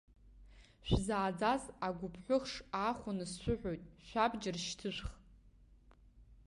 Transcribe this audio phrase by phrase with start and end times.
[0.85, 5.11] Шәзааӡаз агәыԥҳәыхш аахәаны сшәыҳәоит, шәабџьар шьҭышәх.